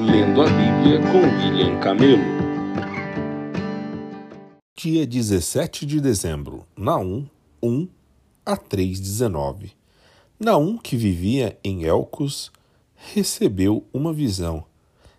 [0.00, 2.22] Lendo a Bíblia com William Camelo.
[4.76, 7.26] Dia 17 de dezembro, Naum
[7.60, 7.88] 1
[8.46, 9.72] a 3:19.
[10.38, 12.52] Naum, que vivia em Elcos,
[12.94, 14.64] recebeu uma visão.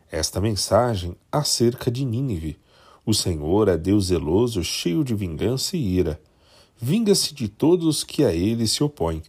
[0.10, 2.58] Esta mensagem acerca de Nínive.
[3.06, 6.22] O Senhor é Deus zeloso, cheio de vingança e ira.
[6.78, 9.22] Vinga-se de todos que a ele se opõem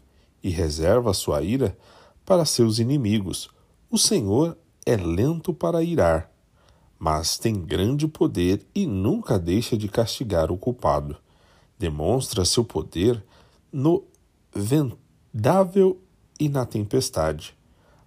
[0.44, 1.76] e reserva sua ira
[2.24, 3.50] para seus inimigos.
[3.90, 6.30] O Senhor é lento para irar,
[6.98, 11.16] mas tem grande poder e nunca deixa de castigar o culpado.
[11.78, 13.24] Demonstra seu poder
[13.72, 14.05] no
[14.55, 16.00] vendável
[16.38, 17.56] e na tempestade.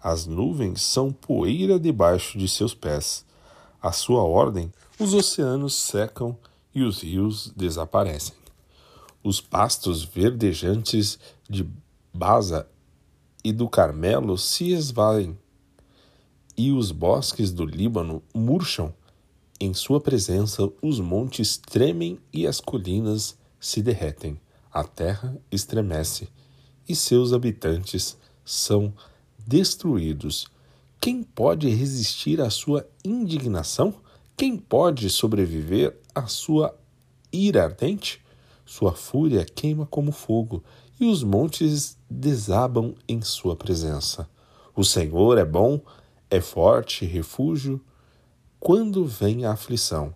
[0.01, 3.26] As nuvens são poeira debaixo de seus pés.
[3.81, 6.37] A sua ordem, os oceanos secam
[6.76, 8.35] e os rios desaparecem.
[9.23, 11.17] Os pastos verdejantes
[11.49, 11.67] de
[12.13, 12.67] Baza
[13.43, 15.37] e do Carmelo se esvaem,
[16.55, 18.93] e os bosques do Líbano murcham.
[19.59, 24.40] Em sua presença, os montes tremem e as colinas se derretem.
[24.71, 26.27] A terra estremece
[26.87, 28.93] e seus habitantes são
[29.46, 30.48] destruídos.
[30.99, 33.93] Quem pode resistir à sua indignação?
[34.35, 36.76] Quem pode sobreviver à sua
[37.31, 38.21] ira ardente?
[38.65, 40.63] Sua fúria queima como fogo
[40.99, 44.27] e os montes desabam em sua presença.
[44.76, 45.81] O Senhor é bom,
[46.34, 47.79] é forte, refúgio
[48.59, 50.15] quando vem a aflição.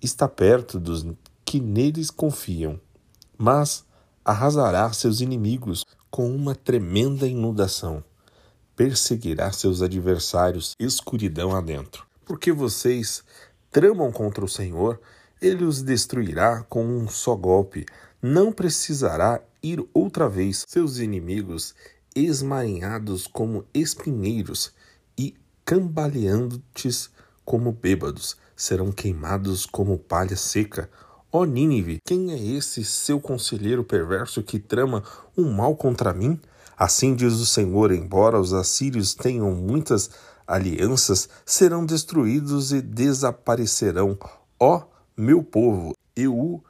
[0.00, 1.04] Está perto dos
[1.44, 2.80] que neles confiam,
[3.36, 3.84] mas
[4.24, 8.04] arrasará seus inimigos com uma tremenda inundação.
[8.76, 12.06] Perseguirá seus adversários escuridão adentro.
[12.24, 13.24] Porque vocês
[13.72, 15.00] tramam contra o Senhor,
[15.40, 17.86] ele os destruirá com um só golpe.
[18.22, 21.74] Não precisará ir outra vez seus inimigos
[22.14, 24.72] esmarinhados como espinheiros
[25.16, 27.10] e cambaleantes
[27.44, 30.90] como bêbados, serão queimados como palha seca.
[31.30, 35.02] Ó Nínive, quem é esse seu conselheiro perverso que trama
[35.36, 36.38] um mal contra mim?
[36.76, 40.10] Assim diz o Senhor: embora os assírios tenham muitas
[40.46, 44.18] alianças, serão destruídos e desaparecerão.
[44.58, 44.82] Ó
[45.16, 46.62] meu povo, eu o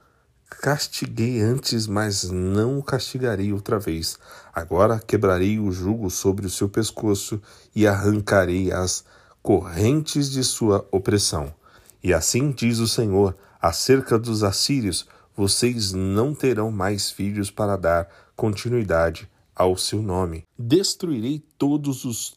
[0.60, 4.18] Castiguei antes, mas não o castigarei outra vez.
[4.52, 7.40] Agora quebrarei o jugo sobre o seu pescoço
[7.74, 9.04] e arrancarei as
[9.42, 11.52] correntes de sua opressão.
[12.02, 18.08] E assim diz o Senhor acerca dos assírios: vocês não terão mais filhos para dar
[18.36, 20.44] continuidade ao seu nome.
[20.58, 22.34] Destruirei todos os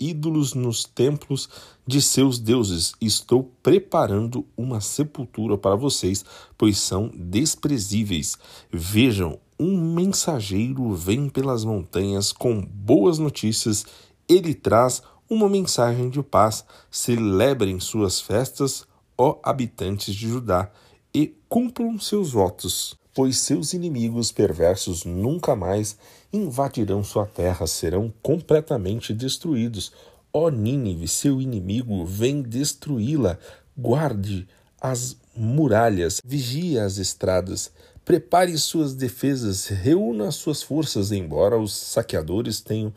[0.00, 1.48] ídolos nos templos
[1.86, 2.92] de seus deuses.
[3.00, 6.24] Estou preparando uma sepultura para vocês,
[6.56, 8.36] pois são desprezíveis.
[8.70, 13.86] Vejam, um mensageiro vem pelas montanhas com boas notícias.
[14.28, 16.64] Ele traz uma mensagem de paz.
[16.90, 18.86] Celebrem suas festas,
[19.16, 20.70] ó habitantes de Judá,
[21.14, 25.96] e cumpram seus votos pois seus inimigos perversos nunca mais
[26.32, 29.92] invadirão sua terra, serão completamente destruídos.
[30.32, 33.38] Ó Nínive, seu inimigo vem destruí-la.
[33.76, 34.46] Guarde
[34.80, 37.70] as muralhas, vigie as estradas,
[38.04, 42.92] prepare suas defesas, reúna suas forças, embora os saqueadores tenham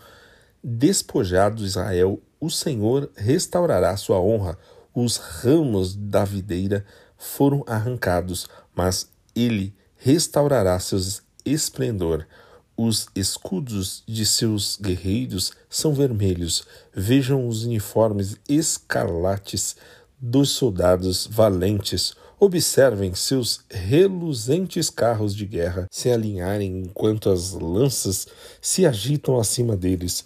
[0.64, 4.58] despojado Israel, o Senhor restaurará sua honra.
[4.94, 6.86] Os ramos da videira
[7.18, 11.00] foram arrancados, mas ele restaurará seu
[11.46, 12.28] esplendor.
[12.76, 16.64] Os escudos de seus guerreiros são vermelhos.
[16.94, 19.76] Vejam os uniformes escarlates
[20.20, 22.16] dos soldados valentes.
[22.40, 28.28] Observem seus reluzentes carros de guerra se alinharem enquanto as lanças
[28.60, 30.26] se agitam acima deles.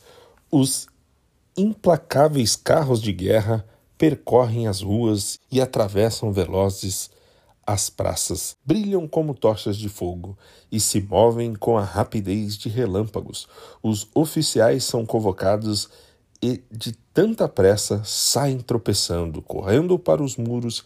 [0.50, 0.88] Os
[1.58, 3.66] implacáveis carros de guerra
[3.98, 7.10] percorrem as ruas e atravessam velozes
[7.66, 10.38] as praças brilham como tochas de fogo
[10.72, 13.48] e se movem com a rapidez de relâmpagos.
[13.82, 15.90] Os oficiais são convocados
[16.42, 20.84] e, de tanta pressa, saem tropeçando, correndo para os muros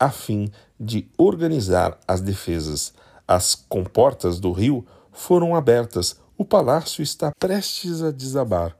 [0.00, 0.50] a fim
[0.80, 2.94] de organizar as defesas.
[3.28, 8.76] As comportas do rio foram abertas, o palácio está prestes a desabar.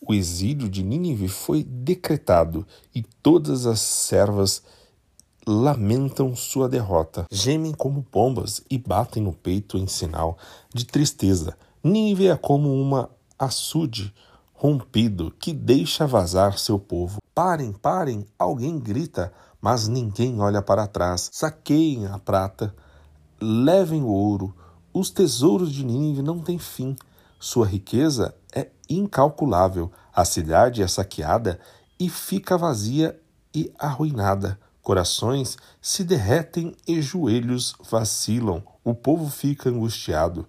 [0.00, 4.62] O exílio de Nínive foi decretado e todas as servas
[5.48, 10.36] lamentam sua derrota, gemem como pombas e batem no peito em sinal
[10.74, 11.56] de tristeza.
[11.84, 13.08] Nínive é como uma
[13.38, 14.12] açude
[14.52, 17.20] rompido que deixa vazar seu povo.
[17.32, 18.26] Parem, parem!
[18.36, 21.28] Alguém grita, mas ninguém olha para trás.
[21.32, 22.74] Saqueiem a prata,
[23.40, 24.52] levem o ouro.
[24.92, 26.96] Os tesouros de Nínive não têm fim.
[27.38, 29.92] Sua riqueza é incalculável.
[30.12, 31.60] A cidade é saqueada
[32.00, 33.20] e fica vazia
[33.54, 34.58] e arruinada.
[34.86, 38.62] Corações se derretem e joelhos vacilam.
[38.84, 40.46] O povo fica angustiado,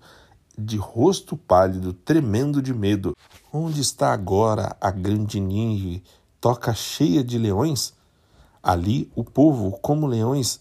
[0.56, 3.16] de rosto pálido, tremendo de medo.
[3.52, 6.04] Onde está agora a grande Nínive?
[6.40, 7.96] Toca cheia de leões?
[8.62, 10.60] Ali o povo, como leões,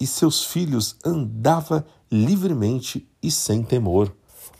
[0.00, 4.12] e seus filhos andava livremente e sem temor.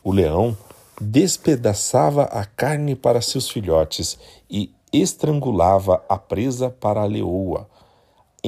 [0.04, 0.56] O leão
[1.00, 4.16] despedaçava a carne para seus filhotes
[4.48, 7.68] e estrangulava a presa para a leoa,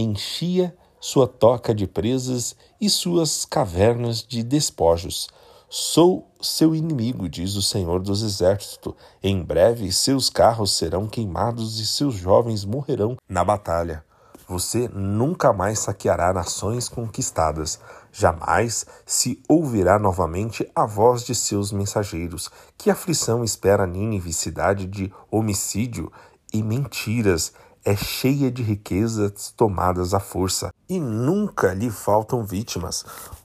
[0.00, 5.28] enchia sua toca de presas e suas cavernas de despojos.
[5.70, 8.94] Sou seu inimigo, diz o Senhor dos Exércitos.
[9.22, 14.02] Em breve seus carros serão queimados e seus jovens morrerão na batalha.
[14.48, 17.78] Você nunca mais saqueará nações conquistadas.
[18.10, 22.50] Jamais se ouvirá novamente a voz de seus mensageiros.
[22.78, 26.10] Que aflição espera Nínive, cidade de homicídio
[26.50, 27.52] e mentiras?
[27.88, 33.02] É cheia de riquezas tomadas à força, e nunca lhe faltam vítimas.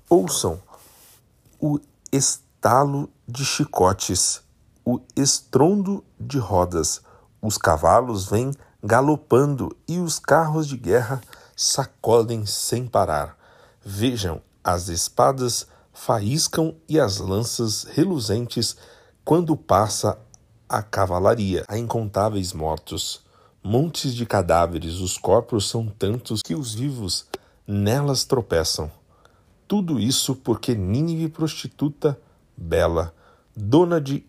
[0.09, 0.61] Ouçam
[1.61, 1.79] o
[2.11, 4.41] estalo de chicotes,
[4.83, 7.01] o estrondo de rodas.
[7.41, 8.51] Os cavalos vêm
[8.83, 11.21] galopando e os carros de guerra
[11.55, 13.37] sacodem sem parar.
[13.81, 18.75] Vejam, as espadas faíscam e as lanças reluzentes
[19.23, 20.19] quando passa
[20.67, 21.63] a cavalaria.
[21.65, 23.23] Há incontáveis mortos,
[23.63, 27.25] montes de cadáveres, os corpos são tantos que os vivos
[27.65, 28.91] nelas tropeçam.
[29.67, 32.19] Tudo isso porque Nínive prostituta,
[32.55, 33.13] bela,
[33.55, 34.25] dona de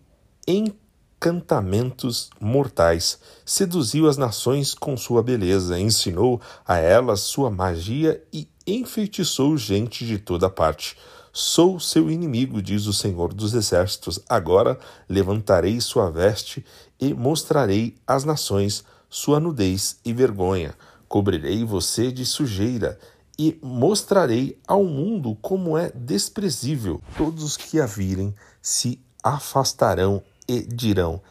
[0.47, 9.57] encantamentos mortais, seduziu as nações com sua beleza, ensinou a elas sua magia e enfeitiçou
[9.57, 10.97] gente de toda parte.
[11.37, 14.21] Sou seu inimigo, diz o Senhor dos Exércitos.
[14.29, 14.79] Agora
[15.09, 16.65] levantarei sua veste
[16.97, 18.85] e mostrarei às nações
[19.15, 20.75] sua nudez e vergonha.
[21.07, 22.99] Cobrirei você de sujeira
[23.39, 27.01] e mostrarei ao mundo como é desprezível.
[27.17, 31.21] Todos os que a virem se afastarão e dirão: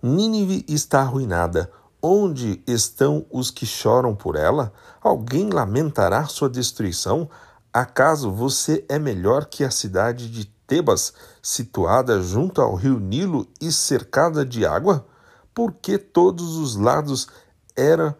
[0.00, 1.68] Nínive está arruinada.
[2.00, 4.72] Onde estão os que choram por ela?
[5.00, 7.28] Alguém lamentará sua destruição?
[7.72, 11.12] Acaso você é melhor que a cidade de Tebas,
[11.42, 15.04] situada junto ao rio Nilo e cercada de água?
[15.54, 17.28] Porque todos os lados
[17.76, 18.16] era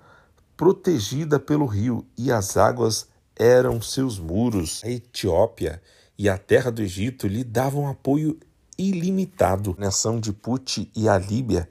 [0.57, 4.83] protegida pelo rio e as águas eram seus muros.
[4.85, 5.83] A Etiópia
[6.19, 8.39] e a terra do Egito lhe davam apoio
[8.79, 9.75] ilimitado.
[9.79, 11.69] A nação de Put e a Líbia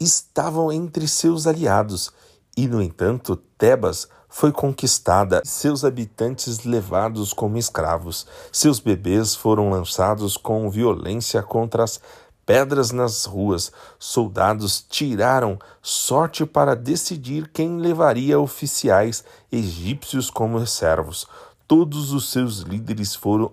[0.00, 2.12] estavam entre seus aliados,
[2.56, 8.26] e, no entanto, Tebas foi conquistada, seus habitantes levados como escravos.
[8.52, 12.00] Seus bebês foram lançados com violência contra as
[12.48, 13.70] pedras nas ruas.
[13.98, 19.22] Soldados tiraram sorte para decidir quem levaria oficiais
[19.52, 21.26] egípcios como servos.
[21.66, 23.52] Todos os seus líderes foram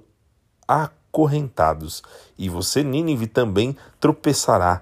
[0.66, 2.02] acorrentados,
[2.38, 4.82] e você, Nínive, também tropeçará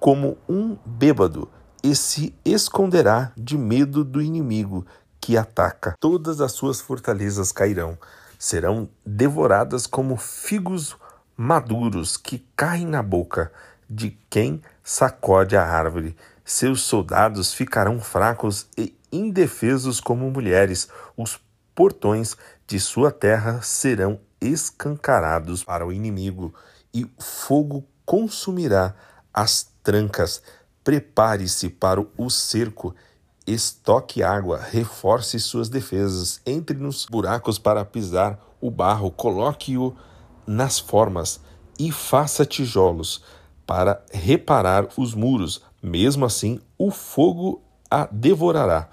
[0.00, 1.46] como um bêbado
[1.84, 4.86] e se esconderá de medo do inimigo
[5.20, 5.94] que ataca.
[6.00, 7.98] Todas as suas fortalezas cairão,
[8.38, 10.96] serão devoradas como figos
[11.36, 13.52] maduros que caem na boca
[13.88, 16.16] de quem sacode a árvore.
[16.44, 20.88] Seus soldados ficarão fracos e indefesos como mulheres.
[21.16, 21.38] Os
[21.74, 26.54] portões de sua terra serão escancarados para o inimigo,
[26.92, 28.94] e fogo consumirá
[29.32, 30.42] as trancas.
[30.82, 32.94] Prepare-se para o cerco,
[33.46, 39.96] estoque água, reforce suas defesas, entre nos buracos para pisar o barro, coloque-o
[40.46, 41.40] nas formas
[41.78, 43.22] e faça tijolos
[43.66, 45.62] para reparar os muros.
[45.82, 47.60] Mesmo assim, o fogo
[47.90, 48.88] a devorará,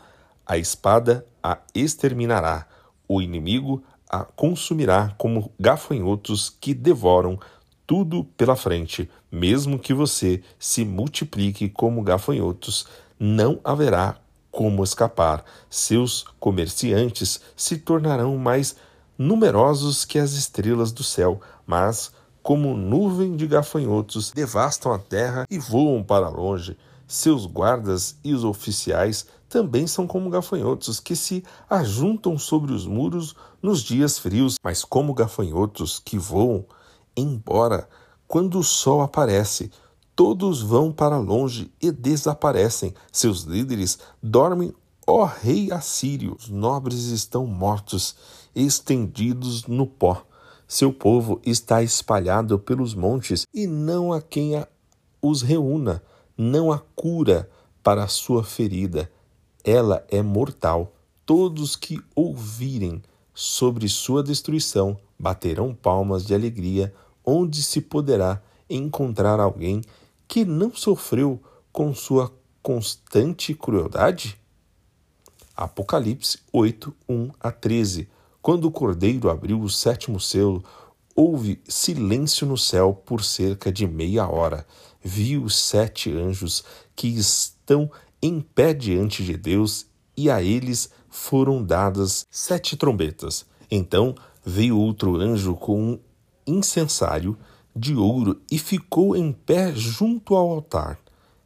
[0.46, 2.68] a espada a exterminará,
[3.08, 7.40] o inimigo a consumirá como gafanhotos que devoram
[7.86, 12.86] tudo pela frente, mesmo que você se multiplique como gafanhotos,
[13.20, 14.18] não haverá
[14.52, 15.44] como escapar.
[15.70, 18.76] Seus comerciantes se tornarão mais
[19.18, 25.58] numerosos que as estrelas do céu, mas como nuvem de gafanhotos devastam a terra e
[25.58, 26.78] voam para longe.
[27.08, 33.36] Seus guardas e os oficiais também são como gafanhotos que se ajuntam sobre os muros
[33.62, 36.66] nos dias frios, mas como gafanhotos que voam
[37.16, 37.88] embora
[38.28, 39.72] quando o sol aparece.
[40.16, 42.94] Todos vão para longe e desaparecem.
[43.12, 44.74] Seus líderes dormem,
[45.08, 46.36] ó rei assírio.
[46.40, 48.16] Os nobres estão mortos,
[48.56, 50.26] estendidos no pó.
[50.68, 54.54] Seu povo está espalhado pelos montes e não há quem
[55.22, 56.02] os reúna.
[56.38, 57.50] Não há cura
[57.84, 59.12] para a sua ferida.
[59.64, 60.94] Ela é mortal.
[61.26, 63.02] Todos que ouvirem
[63.34, 66.94] sobre sua destruição baterão palmas de alegria,
[67.26, 69.82] onde se poderá encontrar alguém
[70.28, 71.42] que não sofreu
[71.72, 72.32] com sua
[72.62, 74.40] constante crueldade?
[75.56, 78.10] Apocalipse 8, 1 a 13.
[78.44, 80.62] Quando o cordeiro abriu o sétimo selo,
[81.16, 84.68] houve silêncio no céu por cerca de meia hora.
[85.02, 86.62] Vi os sete anjos
[86.94, 87.90] que estão
[88.22, 89.86] em pé diante de Deus,
[90.18, 93.46] e a eles foram dadas sete trombetas.
[93.72, 96.00] Então veio outro anjo com um
[96.46, 97.38] incensário
[97.74, 101.00] de ouro e ficou em pé junto ao altar.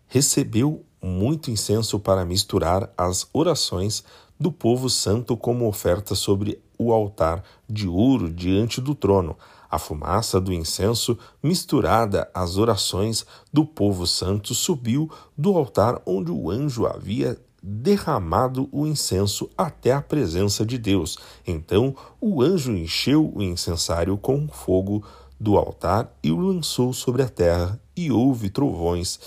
[0.07, 4.03] Recebeu muito incenso para misturar as orações
[4.39, 9.35] do povo santo como oferta sobre o altar de ouro diante do trono.
[9.69, 16.49] A fumaça do incenso, misturada às orações do povo santo, subiu do altar onde o
[16.49, 21.17] anjo havia derramado o incenso até a presença de Deus.
[21.45, 25.03] Então o anjo encheu o incensário com fogo
[25.39, 29.19] do altar e o lançou sobre a terra, e houve trovões,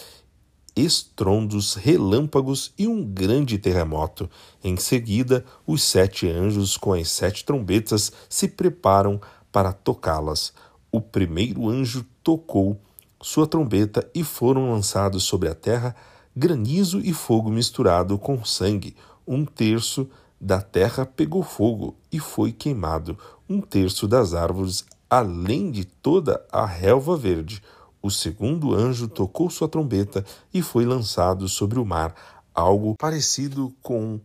[0.85, 4.29] estrondos, relâmpagos e um grande terremoto.
[4.63, 9.21] Em seguida, os sete anjos com as sete trombetas se preparam
[9.53, 10.53] para tocá-las.
[10.91, 12.81] O primeiro anjo tocou
[13.23, 15.95] sua trombeta e foram lançados sobre a terra
[16.35, 18.97] granizo e fogo misturado com sangue.
[19.27, 20.09] Um terço
[20.41, 23.19] da terra pegou fogo e foi queimado,
[23.49, 27.63] um terço das árvores, além de toda a relva verde.
[28.03, 32.15] O segundo anjo tocou sua trombeta e foi lançado sobre o mar,
[32.55, 34.19] algo parecido com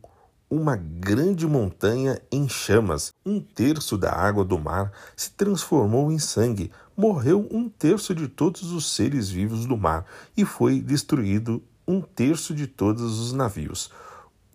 [0.49, 3.11] uma grande montanha em chamas.
[3.25, 6.71] Um terço da água do mar se transformou em sangue.
[6.95, 10.05] Morreu um terço de todos os seres vivos do mar
[10.37, 13.91] e foi destruído um terço de todos os navios.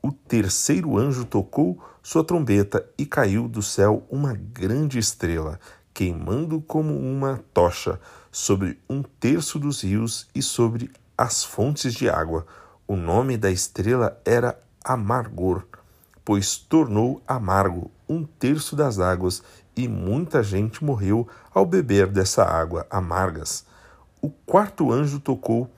[0.03, 5.61] O terceiro anjo tocou sua trombeta e caiu do céu uma grande estrela,
[5.93, 12.47] queimando como uma tocha sobre um terço dos rios e sobre as fontes de água.
[12.87, 15.65] O nome da estrela era Amargor,
[16.25, 19.43] pois tornou amargo um terço das águas
[19.77, 23.65] e muita gente morreu ao beber dessa água amargas.
[24.21, 25.71] O quarto anjo tocou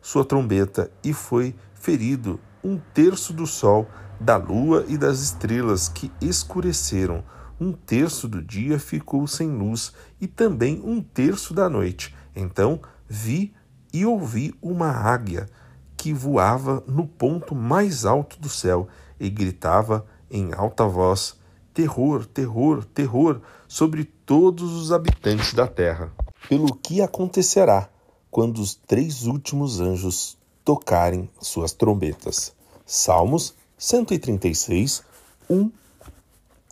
[0.00, 3.88] sua trombeta e foi ferido um terço do sol,
[4.20, 7.22] da lua e das estrelas que escureceram.
[7.60, 12.14] Um terço do dia ficou sem luz e também um terço da noite.
[12.34, 13.52] Então vi
[13.92, 15.48] e ouvi uma águia
[15.96, 18.86] que voava no ponto mais alto do céu
[19.18, 21.36] e gritava em alta voz:
[21.74, 26.12] Terror, terror, terror sobre todos os habitantes da terra.
[26.48, 27.88] Pelo que acontecerá
[28.30, 32.54] quando os três últimos anjos tocarem suas trombetas.
[32.86, 35.02] Salmos 136,
[35.50, 35.70] 1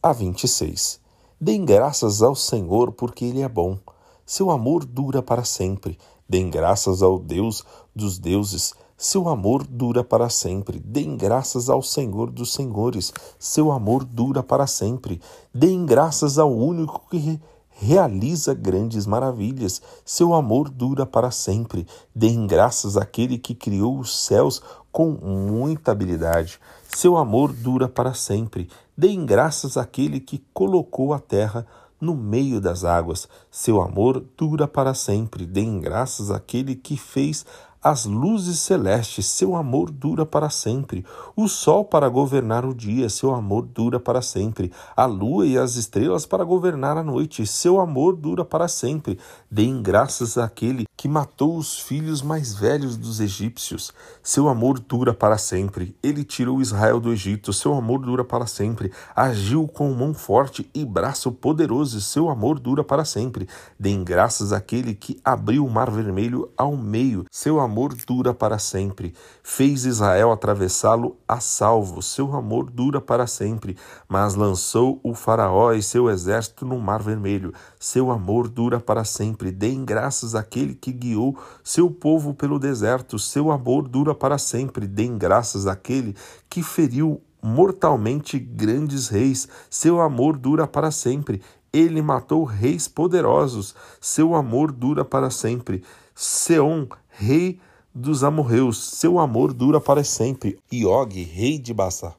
[0.07, 1.01] a 26.
[1.41, 3.77] Deem graças ao Senhor, porque Ele é bom.
[4.25, 5.99] Seu amor dura para sempre.
[6.29, 8.73] Deem graças ao Deus dos deuses.
[8.97, 10.79] Seu amor dura para sempre.
[10.79, 13.13] Deem graças ao Senhor dos senhores.
[13.37, 15.21] Seu amor dura para sempre.
[15.53, 17.41] Deem graças ao único que
[17.79, 19.83] realiza grandes maravilhas.
[20.05, 21.87] Seu amor dura para sempre.
[22.15, 26.59] Deem graças àquele que criou os céus com muita habilidade.
[26.89, 28.69] Seu amor dura para sempre.
[28.97, 31.67] Deem graças àquele que colocou a terra
[32.01, 33.29] no meio das águas.
[33.51, 35.45] Seu amor dura para sempre.
[35.45, 37.45] Deem graças àquele que fez
[37.89, 41.07] as luzes celestes, seu amor dura para sempre.
[41.37, 44.73] O sol para governar o dia, seu amor dura para sempre.
[44.97, 49.21] A lua e as estrelas para governar a noite, seu amor dura para sempre.
[49.49, 53.93] Deem graças àquele que matou os filhos mais velhos dos egípcios.
[54.23, 55.95] Seu amor dura para sempre.
[56.03, 58.91] Ele tirou Israel do Egito, seu amor dura para sempre.
[59.15, 63.49] Agiu com mão forte e braço poderoso, seu amor dura para sempre.
[63.79, 69.15] Deem graças àquele que abriu o mar vermelho ao meio, seu amor dura para sempre.
[69.43, 73.77] Fez Israel atravessá-lo a salvo, seu amor dura para sempre.
[74.09, 77.53] Mas lançou o Faraó e seu exército no Mar Vermelho,
[77.87, 79.53] seu amor dura para sempre.
[79.53, 84.89] Deem graças àquele que guiou seu povo pelo deserto, seu amor dura para sempre.
[84.89, 86.17] Deem graças àquele
[86.51, 91.41] que feriu mortalmente grandes reis, seu amor dura para sempre.
[91.73, 95.85] Ele matou reis poderosos, seu amor dura para sempre.
[96.13, 97.61] Seom, rei
[97.95, 100.59] dos amorreus, seu amor dura para sempre.
[100.73, 102.17] Iog, rei de Bassá,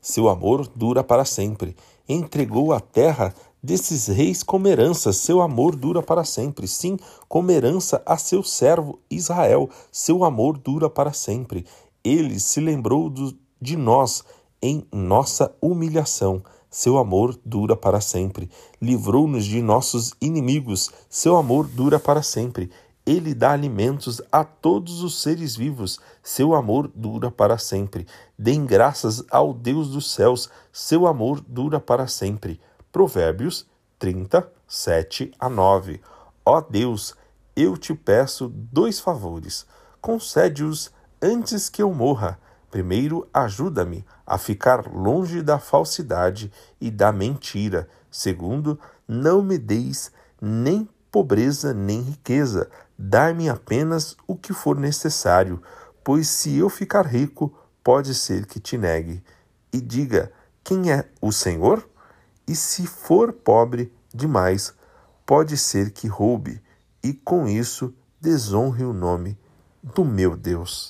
[0.00, 1.74] seu amor dura para sempre.
[2.08, 6.66] Entregou a terra desses reis como herança, seu amor dura para sempre.
[6.66, 6.96] Sim,
[7.28, 11.66] como herança a seu servo Israel, seu amor dura para sempre.
[12.02, 14.24] Ele se lembrou do, de nós
[14.62, 16.42] em nossa humilhação.
[16.70, 18.48] Seu amor dura para sempre.
[18.80, 20.90] Livrou-nos de nossos inimigos.
[21.08, 22.70] Seu amor dura para sempre.
[23.04, 25.98] Ele dá alimentos a todos os seres vivos.
[26.22, 28.06] Seu amor dura para sempre.
[28.38, 30.48] Deem graças ao Deus dos céus.
[30.72, 32.60] Seu amor dura para sempre.
[32.92, 33.66] Provérbios
[33.98, 36.00] 30, 7 a 9.
[36.44, 37.14] Ó Deus,
[37.54, 39.66] eu te peço dois favores.
[40.00, 42.38] Concede-os antes que eu morra.
[42.70, 47.88] Primeiro, ajuda-me a ficar longe da falsidade e da mentira.
[48.10, 55.60] Segundo, não me deis nem pobreza nem riqueza, dai-me apenas o que for necessário,
[56.04, 59.22] pois se eu ficar rico, pode ser que te negue.
[59.72, 60.32] E diga:
[60.62, 61.89] Quem é o Senhor?
[62.46, 64.74] E se for pobre demais,
[65.24, 66.60] pode ser que roube,
[67.02, 69.38] e com isso desonre o nome
[69.82, 70.78] do meu Deus.